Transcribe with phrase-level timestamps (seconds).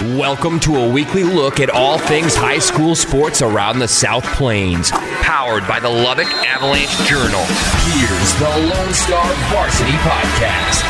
[0.00, 4.92] Welcome to a weekly look at all things high school sports around the South Plains.
[4.92, 7.42] Powered by the Lubbock Avalanche Journal.
[7.90, 10.82] Here's the Lone Star Varsity Podcast.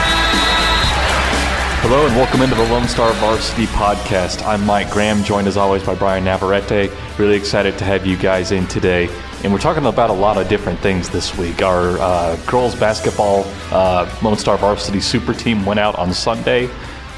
[1.80, 4.46] Hello and welcome into the Lone Star Varsity Podcast.
[4.46, 6.90] I'm Mike Graham, joined as always by Bryan Navarrete.
[7.18, 9.08] Really excited to have you guys in today.
[9.42, 11.62] And we're talking about a lot of different things this week.
[11.62, 16.68] Our uh, girls basketball uh, Lone Star Varsity Super Team went out on Sunday.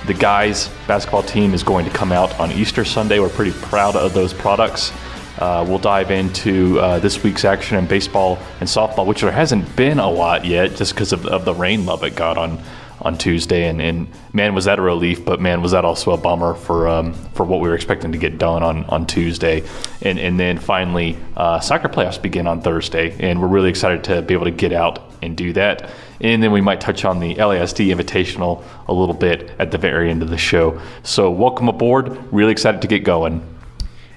[0.06, 3.20] The guys basketball team is going to come out on Easter Sunday.
[3.20, 4.92] We're pretty proud of those products.
[5.38, 9.76] Uh, we'll dive into uh, this week's action in baseball and softball, which there hasn't
[9.76, 12.62] been a lot yet just because of, of, the rain Love Lubbock got on
[13.02, 15.24] on Tuesday, and, and, man, was that a relief.
[15.24, 18.18] But man, was that also a bummer for um, for what we were expecting to
[18.18, 19.64] get done on, on Tuesday.
[20.02, 24.22] And and then finally, uh, soccer playoffs begin on Thursday, and we're really excited to
[24.22, 25.90] be able to get out and do that.
[26.20, 30.10] And then we might touch on the LISD Invitational a little bit at the very
[30.10, 30.80] end of the show.
[31.02, 32.18] So welcome aboard.
[32.32, 33.42] Really excited to get going.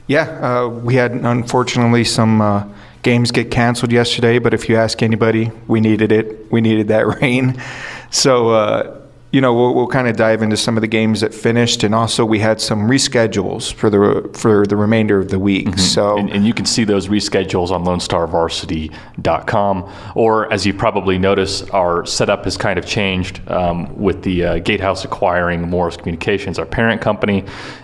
[0.08, 2.42] Yeah, uh, we had unfortunately some.
[2.42, 2.66] Uh,
[3.04, 6.52] games get canceled yesterday, but if you ask anybody, we needed it.
[6.52, 7.62] We needed that rain.
[8.10, 9.02] So, uh,
[9.34, 11.96] you know, we'll, we'll kind of dive into some of the games that finished, and
[11.96, 15.66] also we had some reschedules for the for the remainder of the week.
[15.66, 15.80] Mm-hmm.
[15.80, 21.64] So, and, and, you can see those reschedules on LoneStarVarsity.com, or as you probably notice,
[21.72, 26.68] our setup has kind of changed um, with the uh, Gatehouse acquiring Morris Communications, our
[26.68, 27.44] parent company.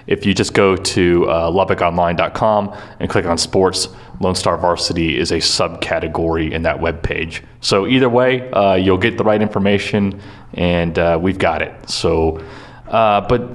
[0.09, 5.31] If you just go to uh, LubbockOnline.com and click on Sports Lone Star Varsity is
[5.31, 7.43] a subcategory in that web page.
[7.61, 10.19] So either way, uh, you'll get the right information,
[10.53, 11.89] and uh, we've got it.
[11.91, 12.43] So,
[12.87, 13.51] uh, but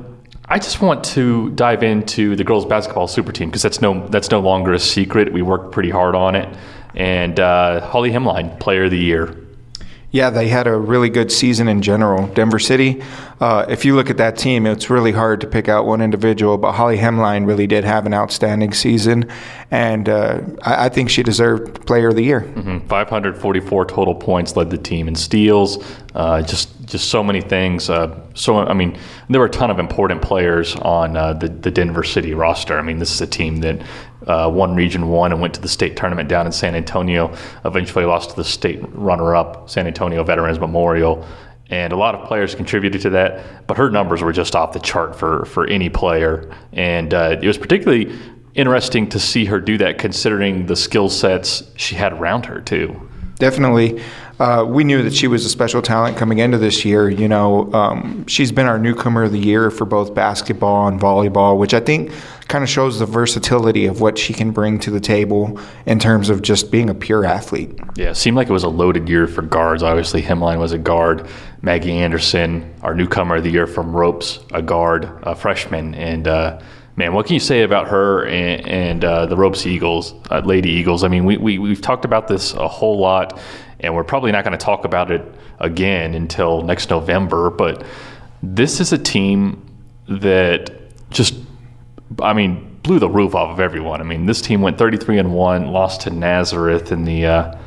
[0.47, 4.31] I just want to dive into the girls basketball super team because that's no that's
[4.31, 5.33] no longer a secret.
[5.33, 6.57] We worked pretty hard on it,
[6.95, 9.44] and uh, Holly Hemline, Player of the Year.
[10.15, 12.29] Yeah, they had a really good season in general.
[12.29, 13.03] Denver City,
[13.41, 16.57] uh, if you look at that team, it's really hard to pick out one individual,
[16.57, 19.29] but Holly Hemline really did have an outstanding season,
[19.73, 22.43] and uh, I, I, think she deserved Player of the Year.
[22.43, 22.87] Mm-hmm.
[22.87, 27.91] 544 total points led the team in steals, uh, just just so many things.
[27.91, 28.97] Uh, so I mean,
[29.29, 32.79] there were a ton of important players on uh, the the Denver City roster.
[32.79, 33.83] I mean, this is a team that
[34.27, 37.35] uh, won Region One and went to the state tournament down in San Antonio.
[37.65, 41.27] Eventually lost to the state runner-up, San Antonio Veterans Memorial.
[41.71, 44.79] And a lot of players contributed to that, but her numbers were just off the
[44.79, 46.55] chart for, for any player.
[46.75, 48.15] And uh, it was particularly
[48.55, 53.09] interesting to see her do that, considering the skill sets she had around her, too.
[53.37, 54.03] Definitely
[54.39, 57.09] uh, we knew that she was a special talent coming into this year.
[57.09, 61.59] You know, um, she's been our newcomer of the year for both basketball and volleyball,
[61.59, 62.13] which I think
[62.49, 66.31] kind of shows the versatility of what she can bring to the table in terms
[66.31, 67.79] of just being a pure athlete.
[67.97, 69.83] Yeah, it seemed like it was a loaded year for guards.
[69.83, 71.29] Obviously, Hemline was a guard.
[71.63, 76.29] Maggie Anderson, our newcomer of the year from Ropes, a guard, a freshman, and.
[76.29, 76.61] Uh,
[76.97, 80.71] man, what can you say about her and, and uh, the Ropes Eagles, uh, Lady
[80.71, 81.03] Eagles?
[81.03, 83.37] I mean, we, we, we've talked about this a whole lot
[83.85, 85.23] and we're probably not going to talk about it
[85.59, 87.51] again until next November.
[87.51, 87.85] But
[88.43, 89.65] this is a team
[90.09, 90.73] that
[91.11, 91.35] just,
[92.21, 94.01] I mean, blew the roof off of everyone.
[94.01, 97.59] I mean, this team went 33 and one, lost to Nazareth in the uh,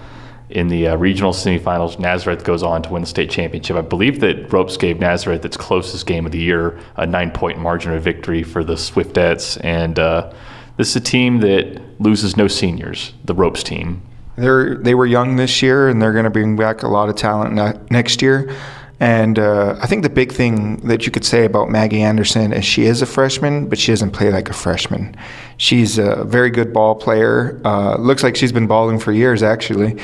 [0.49, 1.99] in the uh, regional semifinals.
[1.99, 3.75] Nazareth goes on to win the state championship.
[3.75, 7.59] I believe that Ropes gave Nazareth its closest game of the year, a nine point
[7.59, 10.31] margin of victory for the Swiftettes, and uh,
[10.77, 13.13] this is a team that loses no seniors.
[13.25, 14.01] The Ropes team.
[14.37, 17.15] They're they were young this year, and they're going to bring back a lot of
[17.15, 18.55] talent ne- next year.
[18.99, 22.65] And uh, I think the big thing that you could say about Maggie Anderson is
[22.65, 25.15] she is a freshman, but she doesn't play like a freshman.
[25.57, 27.61] She's a very good ball player.
[27.63, 30.01] Uh, looks like she's been balling for years, actually.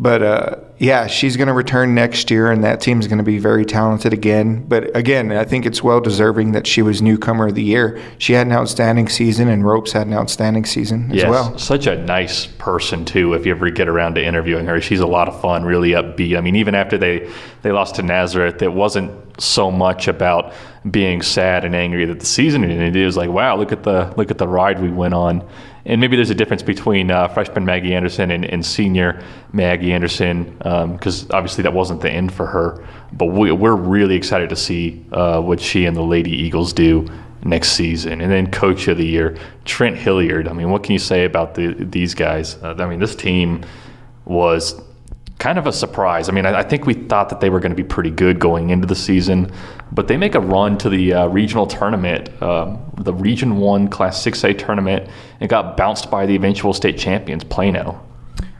[0.00, 3.38] But uh, yeah, she's going to return next year, and that team's going to be
[3.38, 4.64] very talented again.
[4.64, 8.00] But again, I think it's well deserving that she was newcomer of the year.
[8.18, 11.58] She had an outstanding season, and Ropes had an outstanding season as yes, well.
[11.58, 13.34] Such a nice person too.
[13.34, 16.38] If you ever get around to interviewing her, she's a lot of fun, really upbeat.
[16.38, 17.28] I mean, even after they
[17.62, 19.10] they lost to Nazareth, it wasn't
[19.40, 20.52] so much about
[20.88, 22.94] being sad and angry that the season ended.
[22.94, 25.44] It was like, wow, look at the look at the ride we went on
[25.88, 30.44] and maybe there's a difference between uh, freshman Maggie Anderson and, and senior Maggie Anderson
[30.58, 32.86] because um, obviously that wasn't the end for her.
[33.12, 37.08] But we, are really excited to see uh, what she and the Lady Eagles do
[37.42, 38.20] next season.
[38.20, 40.46] And then Coach of the Year, Trent Hilliard.
[40.46, 42.56] I mean, what can you say about the, these guys?
[42.62, 43.64] Uh, I mean, this team
[44.26, 44.78] was
[45.38, 46.28] kind of a surprise.
[46.28, 48.40] I mean, I, I, think we thought that they were going to be pretty good
[48.40, 49.52] going into the season,
[49.92, 54.24] but they make a run to the uh, regional tournament, uh, the Region 1 Class
[54.24, 55.08] 6A tournament,
[55.40, 58.04] and got bounced by the eventual state champions, Plano.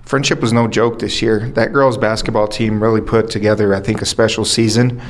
[0.05, 1.51] Frenship was no joke this year.
[1.51, 5.03] That girls' basketball team really put together, I think, a special season,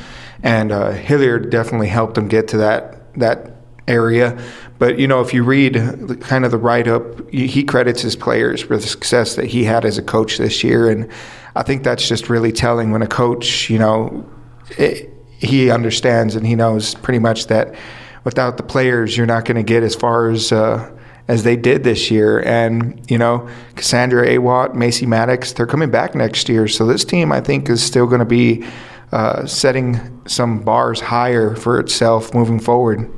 [0.43, 3.51] and uh, Hilliard definitely helped them get to that that
[3.87, 4.37] area.
[4.77, 5.75] But you know, if you read
[6.21, 9.85] kind of the write up, he credits his players for the success that he had
[9.85, 11.09] as a coach this year, and
[11.55, 14.29] I think that's just really telling when a coach, you know,
[14.77, 17.75] it, he understands and he knows pretty much that
[18.23, 20.91] without the players, you're not going to get as far as uh,
[21.27, 22.39] as they did this year.
[22.41, 26.67] And you know, Cassandra Awat, Macy Maddox, they're coming back next year.
[26.67, 28.65] So this team, I think, is still going to be
[29.11, 33.09] uh, setting some bars higher for itself moving forward.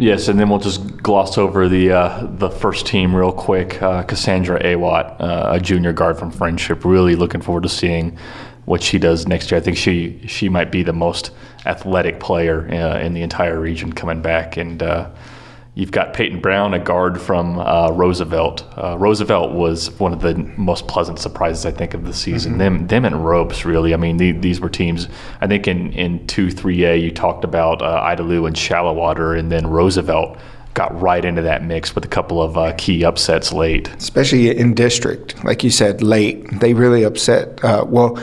[0.00, 3.82] Yes, and then we'll just gloss over the uh, the first team real quick.
[3.82, 6.84] Uh, Cassandra Awat, uh, a junior guard from Frenship.
[6.84, 8.16] Really looking forward to seeing
[8.64, 9.58] what she does next year.
[9.58, 11.32] I think she she might be the most
[11.66, 15.10] athletic player uh, in the entire region coming back, and uh,
[15.78, 18.64] You've got Peyton Brown, a guard from uh, Roosevelt.
[18.76, 22.54] Uh, Roosevelt was one of the most pleasant surprises, I think, of the season.
[22.54, 22.58] Mm-hmm.
[22.58, 23.94] Them, them and Ropes, really.
[23.94, 25.06] I mean, the, these were teams.
[25.40, 29.52] I think in in two, three A, you talked about uh, Idalou and Shallowater, and
[29.52, 30.36] then Roosevelt
[30.74, 33.86] got right into that mix with a couple of uh, key upsets late.
[33.90, 36.58] Especially in district, like you said, late.
[36.58, 37.62] They really upset.
[37.62, 38.18] Uh, well,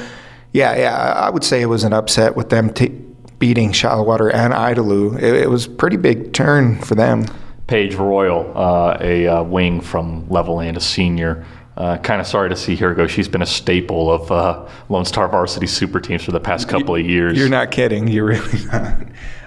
[0.52, 3.02] yeah, yeah, I would say it was an upset with them t-
[3.40, 5.16] beating Shallowater and Idalou.
[5.16, 7.26] It, it was a pretty big turn for them.
[7.68, 11.46] Paige Royal, uh, a uh, wing from Levelland, a senior.
[11.78, 13.06] Uh, kind of sorry to see her go.
[13.06, 16.96] She's been a staple of uh, Lone Star varsity super teams for the past couple
[16.96, 17.38] of years.
[17.38, 18.08] You're not kidding.
[18.08, 18.98] You're really not.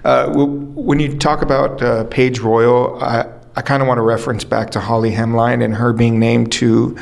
[0.04, 3.24] Uh, when you talk about uh, Paige Royal, I,
[3.56, 6.98] I kind of want to reference back to Holly Hemline and her being named to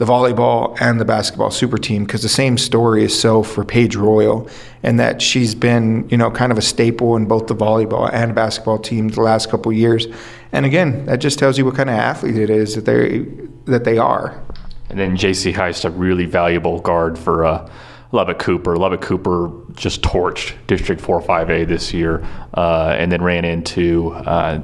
[0.00, 3.96] the volleyball and the basketball super team because the same story is so for Paige
[3.96, 4.48] Royal,
[4.82, 8.34] and that she's been you know kind of a staple in both the volleyball and
[8.34, 10.06] basketball teams the last couple years.
[10.52, 13.26] And again, that just tells you what kind of athlete it is that they
[13.70, 14.42] that they are.
[14.88, 15.52] And then J.C.
[15.52, 17.44] Heist, a really valuable guard for.
[17.44, 17.70] Uh,
[18.12, 18.76] Lubbock Cooper.
[18.76, 24.60] Lubbock Cooper just torched District 4 5A this year uh, and then ran into uh,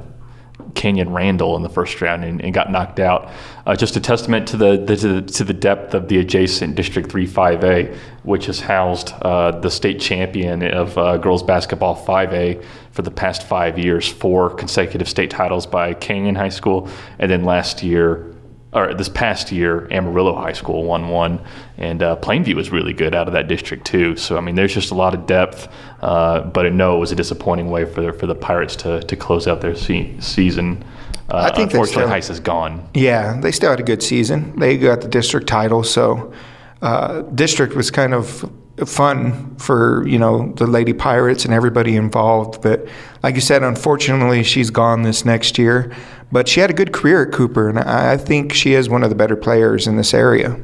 [0.77, 3.29] Canyon Randall in the first round and, and got knocked out.
[3.65, 7.27] Uh, just a testament to the, the, to the, depth of the adjacent District 3
[7.27, 13.11] 5A, which has housed uh, the state champion of uh, girls basketball 5A for the
[13.11, 16.89] past five years, four consecutive state titles by Canyon High School,
[17.19, 18.36] and then last year
[18.77, 21.41] or this past year, Amarillo High School won one,
[21.77, 24.15] and uh, Plainview was really good out of that district too.
[24.15, 25.67] So I mean, there's just a lot of depth,
[26.01, 29.15] uh, but no, it was a disappointing way for the, for the Pirates to, to
[29.15, 30.83] close out their se- season.
[31.29, 32.87] Uh, I think unfortunately, Heist is gone.
[32.93, 34.57] Yeah, they still had a good season.
[34.57, 36.33] They got the district title, so
[36.81, 38.49] uh, district was kind of
[38.85, 42.61] fun for you know the Lady Pirates and everybody involved.
[42.61, 42.87] But
[43.23, 45.95] like you said, unfortunately, she's gone this next year.
[46.31, 49.09] But she had a good career at Cooper, and I think she is one of
[49.09, 50.59] the better players in this area.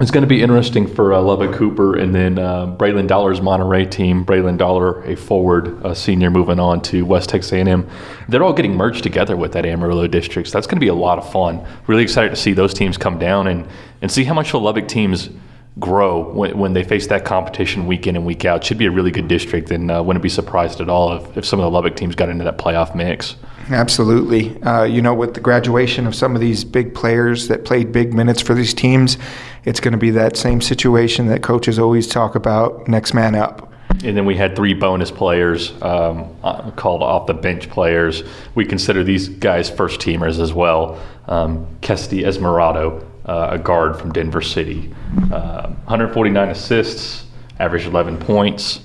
[0.00, 3.84] It's going to be interesting for uh, Lubbock Cooper and then uh, Braylon Dollar's Monterey
[3.84, 4.24] team.
[4.24, 7.88] Braylon Dollar, a forward a senior, moving on to West Texas A&M.
[8.28, 10.50] They're all getting merged together with that Amarillo district.
[10.50, 11.66] So that's going to be a lot of fun.
[11.88, 13.66] Really excited to see those teams come down and,
[14.00, 15.30] and see how much the Lubbock teams–
[15.78, 18.64] grow when, when they face that competition week in and week out.
[18.64, 21.44] Should be a really good district, and uh, wouldn't be surprised at all if, if
[21.44, 23.36] some of the Lubbock teams got into that playoff mix.
[23.70, 24.60] Absolutely.
[24.62, 28.14] Uh, you know, with the graduation of some of these big players that played big
[28.14, 29.18] minutes for these teams,
[29.64, 33.72] it's going to be that same situation that coaches always talk about next man up.
[34.04, 38.22] And then we had three bonus players um, uh, called off the bench players.
[38.54, 41.00] We consider these guys first teamers as well.
[41.26, 44.94] Um, Kesty Esmerado, uh, a guard from Denver City.
[45.32, 47.26] Uh, 149 assists,
[47.58, 48.80] averaged 11 points.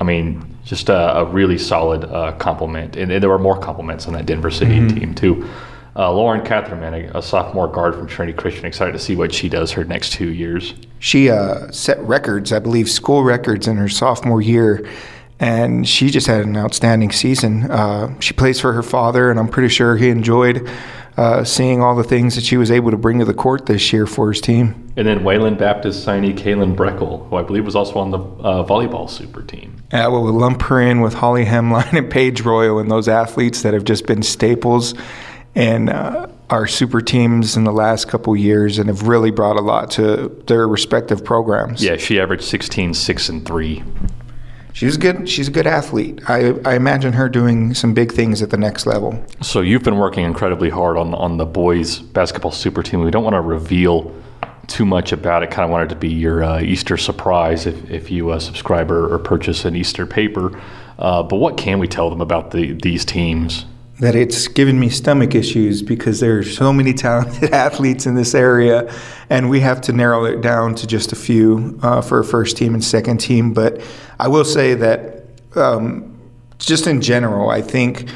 [0.00, 2.96] I mean, just a, a really solid uh, compliment.
[2.96, 4.98] And, and, there were more compliments on that Denver City mm-hmm.
[4.98, 5.48] team, too.
[5.96, 9.48] Uh, Lauren Catherman, a, a, sophomore guard from Trinity Christian, excited to see what she
[9.48, 10.74] does her next two years.
[10.98, 14.86] She uh, set records, I believe, school records in her sophomore year
[15.40, 17.70] and she just had an outstanding season.
[17.70, 20.68] Uh, she plays for her father, and I'm pretty sure he enjoyed
[21.16, 23.92] uh, seeing all the things that she was able to bring to the court this
[23.92, 24.92] year for his team.
[24.96, 28.64] And then Wayland Baptist signee Kaylin Breckel, who I believe was also on the uh,
[28.64, 29.77] volleyball super team.
[29.92, 33.62] Yeah, well, we'll lump her in with Holly Hemline and Paige Royal and those athletes
[33.62, 34.94] that have just been staples
[35.54, 39.62] in uh, our super teams in the last couple years and have really brought a
[39.62, 41.82] lot to their respective programs.
[41.82, 43.82] Yeah, she averaged 16, 6, and 3
[44.78, 45.28] she's good.
[45.28, 46.20] She's a good athlete.
[46.28, 49.24] I, I imagine her doing some big things at the next level.
[49.42, 53.02] So you've been working incredibly hard on on the boys basketball super team.
[53.02, 54.14] We don't want to reveal
[54.68, 55.50] too much about it.
[55.50, 59.12] Kind of wanted to be your uh, Easter surprise if, if you uh, subscribe or,
[59.12, 60.60] or, purchase an Easter paper.
[60.98, 63.64] Uh, but what can we tell them about the, these teams?
[64.00, 68.34] That it's given me stomach issues because there are so many talented athletes in this
[68.34, 68.92] area,
[69.28, 72.56] and we have to narrow it down to just a few uh, for a first
[72.56, 73.52] team and second team.
[73.52, 73.82] But
[74.20, 75.24] I will say that
[75.56, 76.16] um,
[76.58, 78.08] just in general, I think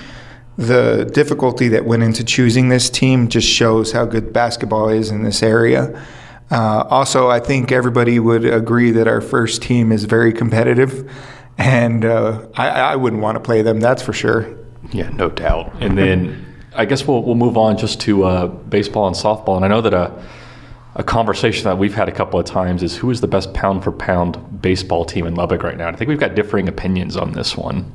[0.56, 5.22] the difficulty that went into choosing this team just shows how good basketball is in
[5.22, 6.04] this area.
[6.52, 11.10] Uh, also, I think everybody would agree that our first team is very competitive,
[11.56, 13.80] and uh, I, I, wouldn't want to play them.
[13.80, 14.54] That's for sure.
[14.92, 15.72] Yeah, no doubt.
[15.80, 16.44] And then
[16.74, 19.56] I guess we'll we'll move on just to uh, baseball and softball.
[19.56, 20.12] And I know that a
[20.94, 23.82] a conversation that we've had a couple of times is who is the best pound
[23.82, 25.88] for pound baseball team in Lubbock right now.
[25.88, 27.90] I think we've got differing opinions on this one.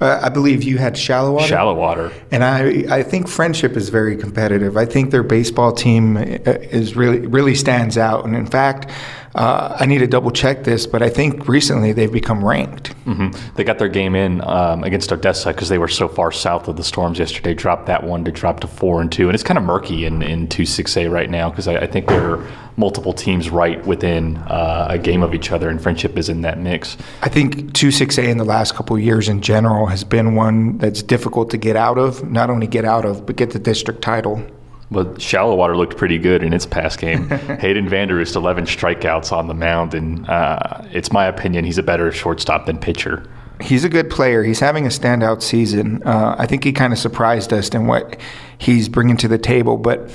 [0.00, 1.46] Uh, I believe you had Shallowater.
[1.46, 2.12] Shallow water.
[2.30, 4.76] And I, I think Frenship is very competitive.
[4.76, 8.24] I think their baseball team uh, is really really stands out.
[8.24, 8.90] And in fact,
[9.34, 12.94] uh, I need to double check this, but I think recently they've become ranked.
[13.04, 13.54] Mm-hmm.
[13.56, 16.76] They got their game in um, against Odessa because they were so far south of
[16.76, 17.52] the Storms yesterday.
[17.52, 20.22] Dropped that one to drop to four and two, and it's kind of murky in
[20.22, 23.84] in two six A right now because I, I, think there are multiple teams right
[23.84, 26.96] within uh, a game of each other, and Frenship is in that mix.
[27.22, 30.78] I think two six A in the last couple years in general has been one
[30.78, 32.30] that's difficult to get out of.
[32.30, 34.46] Not only get out of, but get the district title.
[34.94, 37.28] Well, Shallowater looked pretty good in its past game.
[37.28, 42.10] Hayden Vanderoost, 11 strikeouts on the mound, and uh, it's my opinion he's a better
[42.12, 43.28] shortstop than pitcher.
[43.60, 44.42] He's a good player.
[44.42, 46.02] He's having a standout season.
[46.04, 48.18] Uh, I think he kind of surprised us in what
[48.58, 49.76] he's bringing to the table.
[49.76, 50.10] But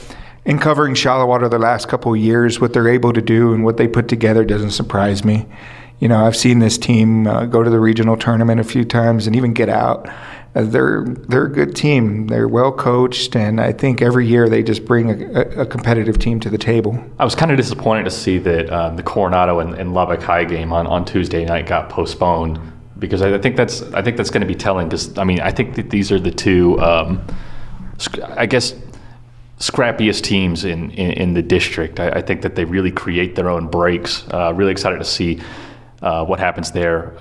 [0.46, 3.78] in covering Shallowater the last couple of years, what they're able to do and what
[3.78, 5.46] they put together doesn't surprise me.
[6.00, 9.28] You know, I've seen this team uh, go to the regional tournament a few times
[9.28, 10.08] and even get out.
[10.56, 12.28] Uh, they're they're a good team.
[12.28, 16.40] They're well coached, and I think every year they just bring a, a competitive team
[16.40, 17.04] to the table.
[17.20, 20.46] I was kind of disappointed to see that um, the Coronado and, and, Lubbock High
[20.46, 22.60] game on, on Tuesday night got postponed
[22.98, 24.88] because I, I think that's I think that's going to be telling.
[24.88, 27.22] Because I mean I think that these are the two, um,
[28.36, 28.74] I guess,
[29.60, 32.00] scrappiest teams in, in, in the district.
[32.00, 34.24] I, I, think that they really create their own breaks.
[34.32, 35.42] Uh, really excited to see
[36.02, 37.14] uh, what happens there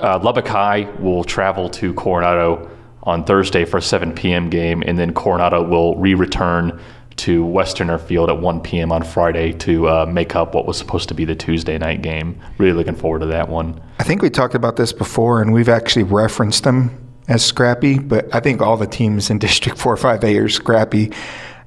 [0.00, 2.70] uh, Lubbock High will travel to Coronado
[3.02, 4.48] on Thursday for a 7 p.m.
[4.48, 6.80] game, and then Coronado will re-return
[7.16, 8.90] to Westerner Field at 1 p.m.
[8.90, 12.40] on Friday to uh, make up what was supposed to be the Tuesday night game.
[12.58, 13.80] Really looking forward to that one.
[13.98, 16.98] I think we talked about this before, and we've actually referenced them
[17.28, 21.12] as scrappy, but I think all the teams in District 4 5A are scrappy.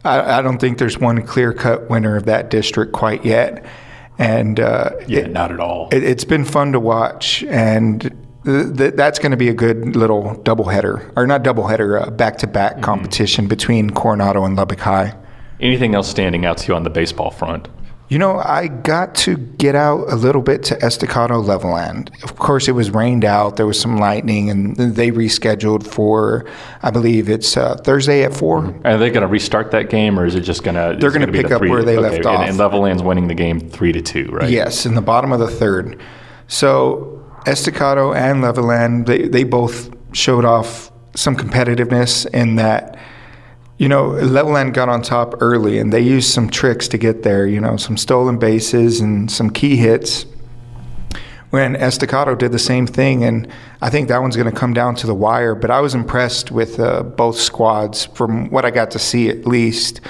[0.03, 3.65] I, I don't think there's one clear cut winner of that district quite yet
[4.17, 5.89] and uh, yeah, it, not at all.
[5.91, 8.01] It, has been fun to watch, and
[8.45, 12.48] th- th- that's going to be a good little doubleheader, or not doubleheader, back to
[12.48, 15.15] back competition between Coronado and Lubbock High.
[15.60, 17.67] Anything else standing out to you on the baseball front?
[18.07, 22.12] You know, I got to get out a little bit to Estacado Levelland.
[22.24, 23.55] Of course, it was rained out.
[23.55, 26.45] There was some lightning, and they rescheduled for,
[26.83, 28.85] I believe it's uh, Thursday at 4 mm-hmm.
[28.85, 31.00] Are they going to restart that game, or is it just going to?
[31.00, 32.12] They're going to pick up where they okay.
[32.12, 32.41] left off.
[32.41, 34.50] And, and Levelland's winning the game three to two, right?
[34.50, 36.00] Yes, in the bottom of the third.
[36.47, 43.00] So Estacado and Levelland, they they both showed off some competitiveness in that
[43.77, 47.46] you know, Levelland got on top early and they used some tricks to get there,
[47.46, 50.25] you know, some stolen bases and some key hits.
[51.50, 53.48] When Estacado did the same thing, and
[53.82, 55.55] I think that one's going to come down to the wire.
[55.55, 59.46] But I was impressed with uh, both squads from what I got to see, at
[59.46, 60.01] least.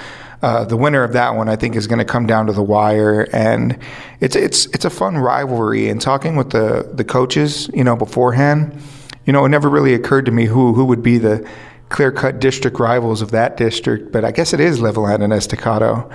[0.41, 2.63] Uh, the winner of that one, I think, is going to come down to the
[2.63, 3.77] wire, and
[4.21, 5.89] it's it's it's a fun rivalry.
[5.89, 8.81] And talking with the the coaches, you know, beforehand,
[9.25, 11.47] you know, it never really occurred to me who who would be the
[11.89, 16.09] clear cut district rivals of that district, but I guess it is Levelland and Estacado.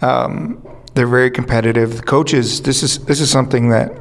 [0.00, 1.98] Um, they're very competitive.
[1.98, 3.92] The coaches, this is this is something that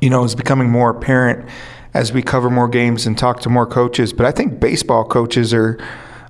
[0.00, 1.48] you know is becoming more apparent
[1.94, 4.12] as we cover more games and talk to more coaches.
[4.12, 5.78] But I think baseball coaches are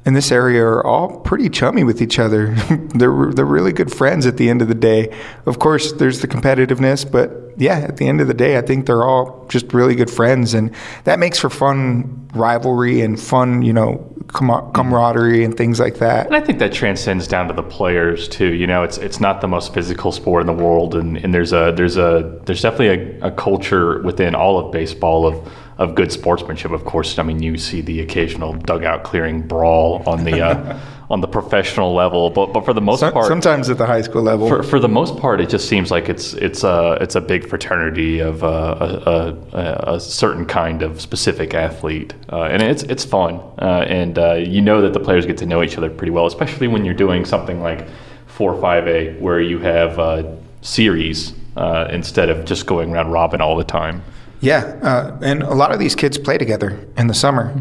[0.05, 2.55] in this area are all pretty chummy with each other.
[2.95, 5.15] they're they're really good friends at the end of the day.
[5.47, 8.87] Of course, there's the competitiveness, but yeah, at the end of the day, I think
[8.87, 10.75] they're all just really good friends, and
[11.05, 16.27] that makes for fun rivalry and fun, you know, com- camaraderie and things like that.
[16.27, 18.53] And I think that transcends down to the players too.
[18.55, 21.53] You know, it's it's not the most physical sport in the world, and, and there's
[21.53, 26.13] a there's a there's definitely a, a culture within all of baseball of of good
[26.13, 26.71] sportsmanship.
[26.71, 30.79] Of course, I mean you see the occasional dugout clearing brawl on the uh,
[31.11, 34.03] on the professional level, but but for the most So- part, sometimes at the high
[34.03, 34.47] school level.
[34.49, 37.49] for, for the most part, it just seems like it's it's a it's a big
[37.49, 43.05] fraternity of uh, a, a, a certain kind of specific athlete, uh, and it's it's
[43.05, 46.11] fun, uh, and uh, you know that the players get to know each other pretty
[46.11, 47.87] well, especially when you're doing something like
[48.27, 50.23] four five A, where you have uh,
[50.61, 54.03] series uh, instead of just going round robin all the time.
[54.41, 57.53] Yeah, uh, and a lot of these kids play together in the summer.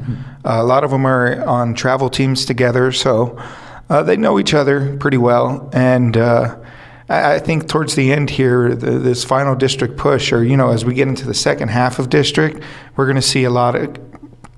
[0.46, 3.38] Uh, a lot of them are on travel teams together, so
[3.89, 5.69] uh, they know each other pretty well.
[5.74, 6.57] And uh,
[7.10, 10.69] I, I think towards the end here, the, this final district push, or you know,
[10.69, 12.62] as we get into the second half of district,
[12.96, 13.98] we're going to see a lot of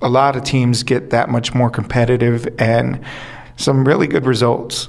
[0.02, 3.04] a lot of teams get that much more competitive and
[3.58, 4.88] some really good results.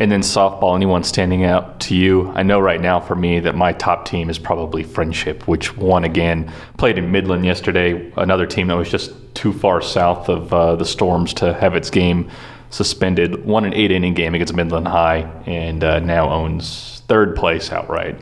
[0.00, 2.30] And then softball, anyone standing out to you?
[2.30, 6.04] I know right now for me that my top team is probably Frenship, which won
[6.04, 6.50] again.
[6.78, 10.86] Played in Midland yesterday, another team that was just too far south of uh, the
[10.86, 12.30] Storms to have its game
[12.70, 13.44] suspended.
[13.44, 18.18] Won an eight inning game against Midland High and uh, now owns third place outright.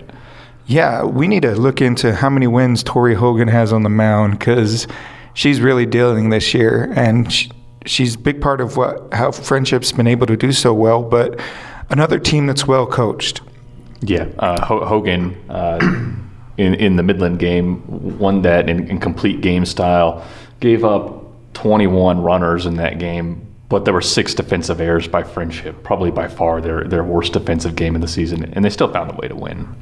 [0.66, 4.40] Yeah, we need to look into how many wins Tori Hogan has on the mound
[4.40, 4.88] because
[5.32, 7.50] she's really dealing this year, and sh
[7.88, 11.02] she's a big part of what how Frenship's been able to do so well.
[11.02, 11.40] But
[11.90, 13.40] another team that's well coached.
[14.00, 15.78] Yeah, uh, Ho- Hogan uh,
[16.56, 17.82] in in the Midland game
[18.18, 20.24] won that in, in complete game style.
[20.60, 25.82] Gave up 21 runners in that game, but there were six defensive errors by Frenship,
[25.82, 29.10] probably by far their their worst defensive game of the season, and they still found
[29.10, 29.74] a way to win.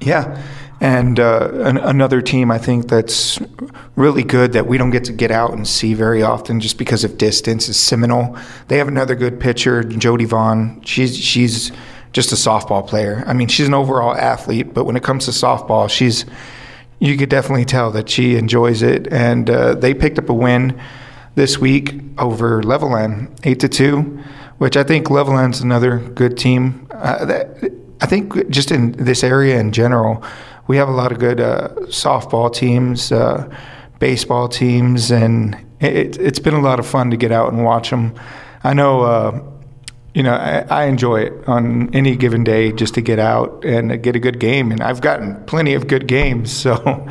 [0.00, 0.42] Yeah,
[0.80, 3.40] and uh, an, another team I think that's
[3.96, 7.02] really good that we don't get to get out and see very often just because
[7.02, 8.36] of distance is Seminole.
[8.68, 10.80] They have another good pitcher, Jody Vaughn.
[10.84, 11.72] She's she's
[12.12, 13.24] just a softball player.
[13.26, 16.24] I mean, she's an overall athlete, but when it comes to softball, she's
[17.00, 19.12] you could definitely tell that she enjoys it.
[19.12, 20.80] And uh, they picked up a win
[21.34, 24.22] this week over Levelland, eight to two,
[24.58, 26.86] which I think Levelland's another good team.
[26.90, 30.22] Uh, that, I think just in this area in general,
[30.66, 33.48] we have a lot of good uh, softball teams, uh,
[33.98, 37.90] baseball teams, and it, it's been a lot of fun to get out and watch
[37.90, 38.14] them.
[38.62, 39.42] I know, uh,
[40.14, 44.02] you know, I, I enjoy it on any given day just to get out and
[44.02, 46.52] get a good game, and I've gotten plenty of good games.
[46.52, 47.08] So,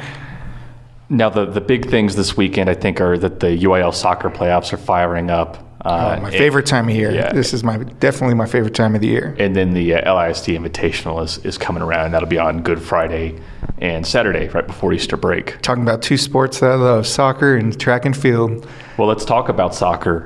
[1.10, 4.74] Now the the big things this weekend, I think, are that the UIL soccer playoffs
[4.74, 5.64] are firing up.
[5.82, 7.12] Uh, oh, my and- favorite time of year.
[7.12, 7.32] yeah.
[7.32, 9.36] This is my definitely my favorite time of the year.
[9.40, 12.12] And then the uh, LISD Invitational is, is coming around.
[12.12, 13.40] That'll be on Good Friday
[13.80, 15.62] and Saturday, right before Easter break.
[15.62, 18.68] Talking about two sports that I love: soccer and track and field.
[18.98, 20.22] Well, let's talk about soccer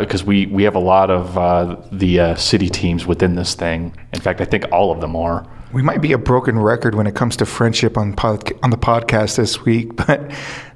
[0.00, 3.92] because we, we have a lot of uh, the uh, city teams within this thing.
[4.12, 5.44] In fact, I think all of them are.
[5.72, 8.76] We might be a broken record when it comes to Frenship on pod, on the
[8.76, 10.30] podcast this week, but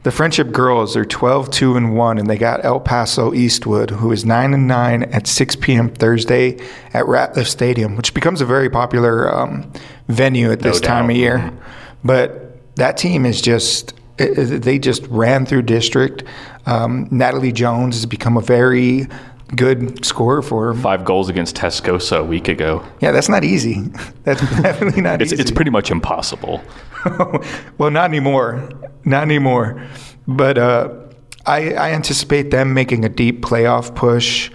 [0.04, 4.10] the Frenship girls are 12 2 and 1 and they got El Paso Eastwood who
[4.12, 5.90] is 9 and 9 at 6 p.m.
[5.90, 6.52] Thursday
[6.94, 9.70] at Ratliff Stadium, which becomes a very popular um,
[10.08, 11.52] venue at this time of year.
[12.04, 16.24] But that team is just it- they just ran through district.
[16.64, 19.08] Um, Natalie Jones has become a very
[19.54, 20.74] good scorer for.
[20.74, 22.84] Five goals against Tascosa a week ago.
[23.00, 23.82] Yeah, that's not easy.
[24.24, 25.40] That's definitely not It's, easy.
[25.42, 26.60] it's pretty much impossible.
[27.78, 28.68] well, not anymore.
[29.04, 29.80] Not anymore.
[30.26, 30.92] But uh,
[31.46, 34.50] I, I anticipate them making a deep playoff push.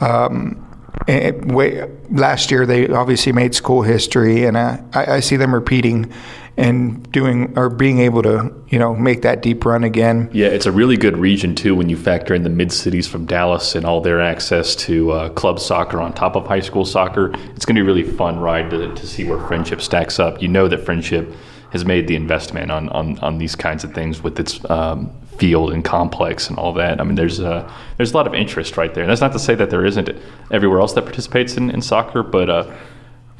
[0.00, 0.68] Um,
[1.06, 6.12] and way, last year, they obviously made school history, and I I see them repeating
[6.56, 10.28] and doing or being able to, you know, make that deep run again.
[10.32, 13.24] Yeah, it's a really good region too when you factor in the mid cities from
[13.24, 17.32] Dallas and all their access to uh, club soccer on top of high school soccer.
[17.54, 20.42] It's going to be a really fun ride to, to see where Frenship stacks up.
[20.42, 21.34] You know that Frenship
[21.70, 25.72] has made the investment on, on, on these kinds of things with its um, field
[25.72, 27.00] and complex and all that.
[27.00, 29.04] I mean, there's a, there's a lot of interest right there.
[29.04, 30.10] And that's not to say that there isn't
[30.50, 32.70] everywhere else that participates in, in soccer, but uh,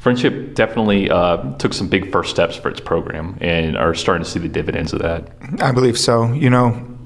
[0.03, 4.29] Frenship definitely uh, took some big first steps for its program and are starting to
[4.29, 5.29] see the dividends of that.
[5.61, 6.33] I believe so.
[6.33, 6.97] You know,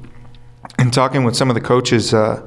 [0.79, 2.41] in talking with some of the coaches, uh,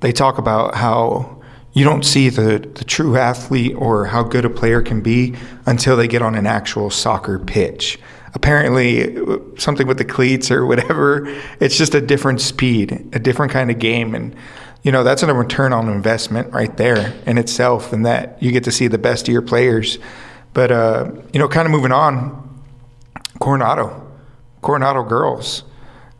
[0.00, 4.50] they talk about how you don't see the, the true athlete or how good a
[4.50, 7.98] player can be until they get on an actual soccer pitch.
[8.34, 9.16] Apparently,
[9.56, 11.26] something with the cleats or whatever,
[11.60, 14.14] it's just a different speed, a different kind of game.
[14.14, 14.36] And,
[14.88, 18.64] you know, that's a return on investment right there in itself, and that you get
[18.64, 19.98] to see the best of your players.
[20.54, 22.16] But, uh, you know, kind of moving on,
[23.38, 24.10] Coronado,
[24.62, 25.62] Coronado girls.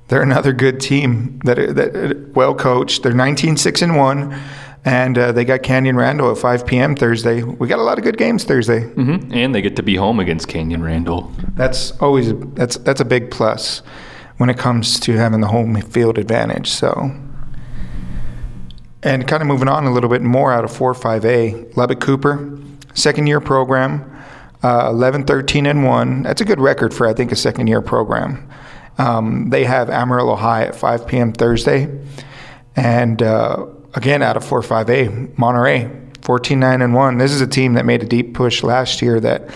[0.09, 3.03] They're another good team that that well coached.
[3.03, 4.39] They're 19-6 and one,
[4.85, 6.95] and uh, they got Canyon Randall at 5 p.m.
[6.95, 7.43] Thursday.
[7.43, 8.81] We got a lot of good games Thursday.
[8.83, 11.33] hmm And they get to be home against Canyon Randall.
[11.55, 13.81] That's always that's that's a big plus.
[14.37, 16.69] when it comes to having the home field advantage.
[16.69, 17.11] So,
[19.03, 22.59] and kind of moving on a little bit more out of 4 5A, Lubbock Cooper,
[22.95, 24.17] second year program,
[24.63, 26.23] uh, 11 13 and 1.
[26.23, 28.49] That's a good record for, I think, a second year program.
[28.99, 31.33] Um, they have Amarillo High at 5 p.m.
[31.33, 31.89] Thursday.
[32.75, 35.91] And uh, again, out of 4 5A, Monterey,
[36.23, 37.19] 14 9 and 1.
[37.19, 39.49] This is a team that made a deep push last year that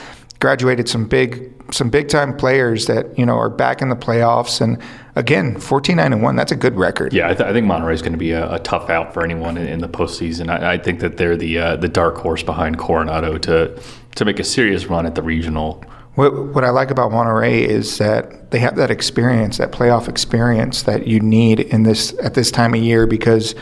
[0.42, 4.60] graduated some big some big time players that you know are back in the playoffs.
[4.60, 4.76] And
[5.14, 7.12] again 14 9 and 1 that's a good record.
[7.12, 9.22] Yeah i, th- I think monterey is going to be a, a, tough out for
[9.22, 10.50] anyone in, in the postseason.
[10.50, 13.80] I, I think that they're the uh, the dark horse behind coronado to
[14.16, 15.84] to make a serious run at the regional.
[16.14, 20.82] What, what I like about Monterey is that they have that experience, that playoff experience
[20.82, 23.54] that you need in this at this time of year because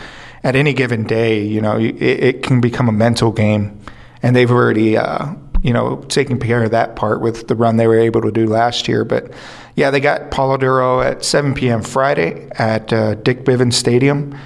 [0.43, 3.79] at any given day, you know, it, it can become a mental game,
[4.23, 7.87] and they've already uh, you know, taking care of that part with the run they
[7.87, 9.05] were able to do last year.
[9.05, 9.33] But
[9.77, 11.83] yeah, they got Palo Duro at 7 p.m.
[11.83, 14.37] Friday at uh, Dick Bivens Stadium.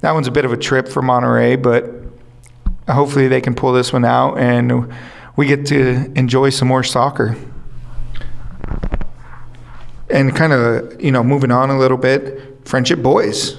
[0.00, 1.90] That one's a bit of a trip for Monterey, but
[2.88, 4.92] hopefully they can pull this one out and
[5.36, 7.36] we get to enjoy some more soccer.
[10.10, 13.58] And kind of, you know, moving on a little bit, Frenship Boys.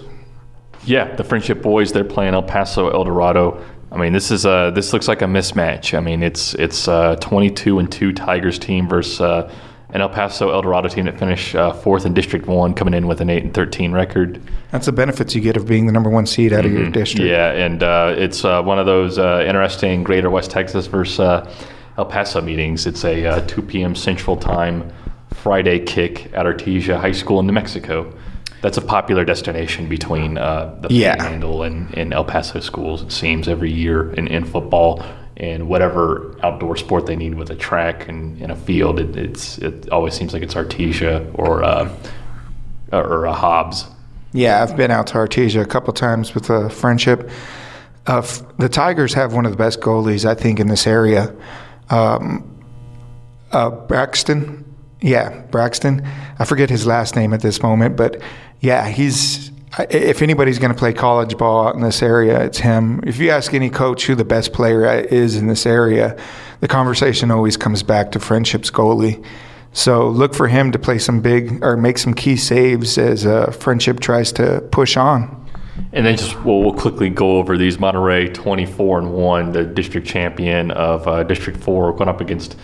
[0.85, 3.63] Yeah, the Frenship Boys, they're playing El Paso El Dorado
[3.95, 5.97] I mean, this is a this looks like a mismatch.
[5.97, 9.49] I mean, it's it's a 22 and two Tigers team versus uh,
[9.91, 13.07] an El Paso El Dorado team that finished uh, fourth in District One, coming in
[13.07, 14.41] with an eight and 13 record.
[14.71, 16.65] That's the benefits you get of being the number one seed out mm-hmm.
[16.65, 16.91] of your mm-hmm.
[16.91, 17.29] district.
[17.29, 21.49] Yeah, and uh, it's uh, one of those uh, interesting Greater West Texas versus uh,
[21.97, 22.85] El Paso meetings.
[22.85, 23.95] It's a 2 p.m.
[23.95, 24.91] Central Time
[25.29, 28.13] Friday kick at Artesia High School in New Mexico
[28.65, 31.15] that's a popular destination between uh, the yeah.
[31.17, 33.03] Panhandle and, and El Paso schools.
[33.03, 35.05] It seems every year in, in football
[35.37, 38.99] and whatever outdoor sport they need with a track and, and a field.
[38.99, 41.95] It, it's it always seems like it's Artesia or uh,
[42.91, 43.85] or a Hobbs.
[44.33, 47.29] Yeah, I've been out to Artesia a couple times with a Frenship.
[48.07, 51.35] Uh, f- the Tigers have one of the best goalies I think in this area.
[51.91, 52.65] Um,
[53.51, 54.64] uh, Braxton,
[55.05, 56.03] yeah, Braxton.
[56.39, 58.21] I forget his last name at this moment, but
[58.59, 59.51] yeah, he's.
[59.89, 63.03] If anybody's going to play college ball out in this area, it's him.
[63.05, 66.17] If you ask any coach who the best player is in this area,
[66.61, 69.23] the conversation always comes back to Frenship's goalie.
[69.73, 73.47] So look for him to play some big or make some key saves as uh,
[73.47, 75.45] Frenship tries to push on.
[75.91, 77.77] And then just we'll, we'll, quickly go over these.
[77.77, 82.55] Monterey 24 and one, the district champion of uh, District Four, going up against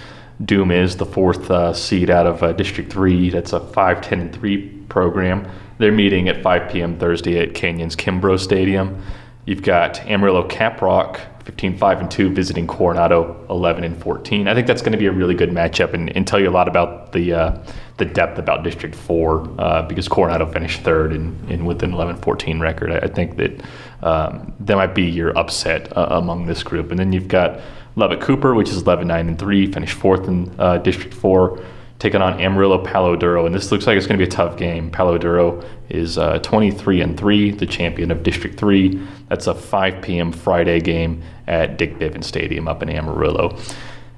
[0.45, 3.29] Dumas, the fourth uh, seed out of uh, District Three.
[3.29, 5.47] That's a 5, 10, and three program.
[5.77, 6.97] They're meeting at 5 p.m.
[6.97, 9.03] Thursday at Canyons Kimbrough Stadium.
[9.45, 14.47] You've got Amarillo Caprock, 15 5 and 2, visiting Coronado, 11 and 14.
[14.47, 16.51] I think that's going to be a really good matchup and, and tell you a
[16.51, 17.63] lot about the uh,
[17.97, 22.17] the depth about District 4 uh, because Coronado finished third and, in with an 11
[22.17, 22.91] 14 record.
[22.91, 23.61] I, I think that
[24.03, 26.91] um, that might be your upset uh, among this group.
[26.91, 27.59] And then you've got
[27.95, 31.63] Lubbock Cooper, which is 11 9 and 3, finished fourth in uh, District 4
[32.01, 34.57] taking on Amarillo Palo Duro, and this looks like it's going to be a tough
[34.57, 34.89] game.
[34.89, 38.99] Palo Duro is uh, 23 and three, the champion of District Three.
[39.29, 40.31] That's a 5 p.m.
[40.31, 43.55] Friday game at Dick Bivens Stadium up in Amarillo.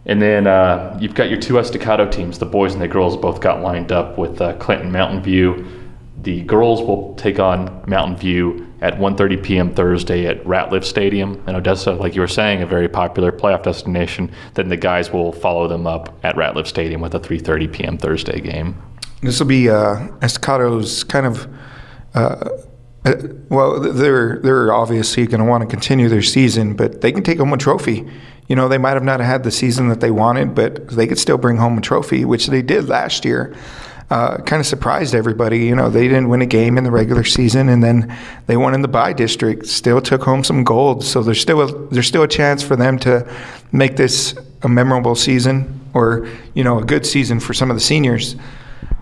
[0.06, 2.40] And then uh, you've got your two Estacado teams.
[2.40, 5.68] The boys and the girls both got lined up with uh, Clinton Mountain View.
[6.22, 9.74] The girls will take on Mountain View at 1:30 p.m.
[9.74, 11.94] Thursday at Ratliff Stadium in Odessa.
[11.94, 14.30] Like you were saying, a very popular playoff destination.
[14.56, 17.98] Then the guys will follow them up at Ratliff Stadium with a 3:30 p.m.
[17.98, 18.76] Thursday game.
[19.22, 21.48] This will be uh, Estacado's kind of.
[22.14, 22.50] Uh,
[23.06, 23.16] uh,
[23.50, 27.40] well, they're they're obviously going to want to continue their season, but they can take
[27.40, 28.06] home a trophy.
[28.48, 31.20] You know, they might have not had the season that they wanted, but they could
[31.20, 33.56] still bring home a trophy, which they did last year
[34.14, 35.66] uh, kind of surprised everybody.
[35.66, 38.76] You know, they didn't win a game in the regular season, and then they won
[38.76, 39.66] in the bi-district.
[39.66, 41.04] Still took home some gold.
[41.04, 43.28] So there's still a, there's still a chance for them to
[43.72, 47.82] make this a memorable season, or you know, a good season for some of the
[47.82, 48.36] seniors.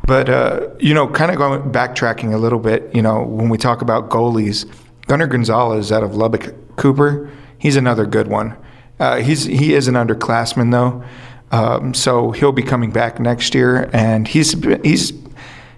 [0.08, 2.96] But uh, you know, kind of going backtracking a little bit.
[2.96, 4.66] You know, when we talk about goalies,
[5.08, 8.56] Gunnar Gonzalez out of Lubbock Cooper, he's another good one.
[8.98, 11.04] Uh, he's he is an underclassman though.
[11.52, 15.14] Um, so he'll be coming back next year, and he's he's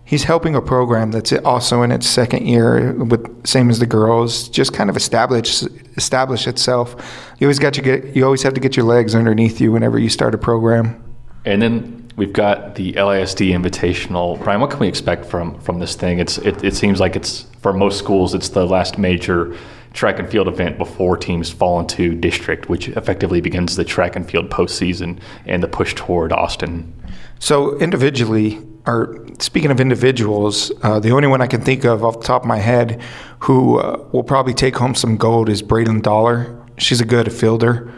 [0.06, 4.50] he's helping a program that's also in its second year, with same as the girls,
[4.50, 5.64] just kind of establish
[5.98, 6.96] establish itself.
[7.40, 9.98] You always got to get you always have to get your legs underneath you whenever
[9.98, 11.04] you start a program.
[11.46, 14.42] And then we've got the LISD Invitational.
[14.44, 16.20] Bryan, what can we expect from from this thing?
[16.20, 19.58] It's it, it seems like it's for most schools, it's the last major
[19.94, 24.30] track and field event before teams fall into district, which effectively begins the track and
[24.30, 26.92] field postseason and the push toward Austin.
[27.40, 32.20] So individually, or speaking of individuals, uh, the only one I can think of off
[32.20, 33.02] the top of my head
[33.40, 36.60] who uh, will probably take home some gold is Braden Dollar.
[36.78, 37.94] She's a good fielder.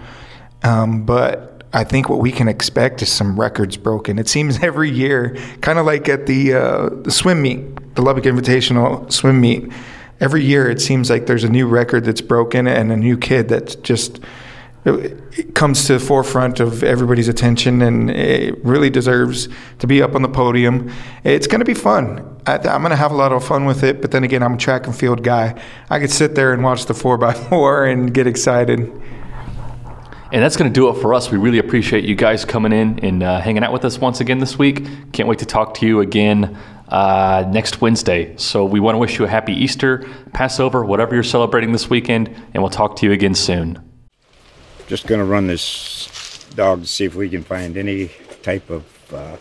[0.63, 4.19] Um, but I think what we can expect is some records broken.
[4.19, 8.25] It seems every year, kind of like at the, uh, the swim meet, the Lubbock
[8.25, 9.71] Invitational swim meet,
[10.19, 13.49] every year it seems like there's a new record that's broken and a new kid
[13.49, 14.19] that just
[15.55, 19.49] comes to the forefront of everybody's attention and it really deserves
[19.79, 20.91] to be up on the podium.
[21.23, 22.19] It's going to be fun.
[22.45, 24.53] I, am going to have a lot of fun with it, but then again, I'm
[24.53, 25.59] a track and field guy.
[25.89, 28.79] I could sit there and watch the 4x4 and get excited.
[30.31, 31.31] And that's going to do it for us.
[31.31, 34.37] We really appreciate you guys coming in and uh, hanging out with us once again
[34.37, 34.85] this week.
[35.13, 36.55] Can't wait to talk to you again
[36.89, 38.35] uh, next Wednesday.
[38.37, 42.29] So we want to wish you a happy Easter, Passover, whatever you're celebrating this weekend,
[42.53, 43.81] and we'll talk to you again soon
[44.87, 48.11] just going to run this dog to see if we can find any
[48.43, 49.35] type of uh,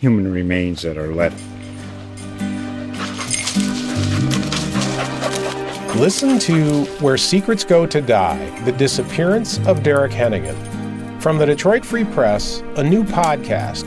[0.00, 1.38] human remains that are left.
[5.96, 10.56] Listen to Where Secrets Go to Die The Disappearance of Derek Hennigan.
[11.20, 13.86] From the Detroit Free Press, a new podcast